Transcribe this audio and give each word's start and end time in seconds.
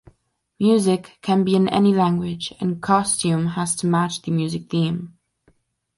Music 0.59 1.19
can 1.21 1.43
be 1.43 1.55
in 1.55 1.69
any 1.69 1.93
language, 1.93 2.51
and 2.59 2.81
costume 2.81 3.49
has 3.49 3.75
to 3.75 3.85
match 3.85 4.19
the 4.23 4.31
music 4.31 4.67
theme. 4.67 5.15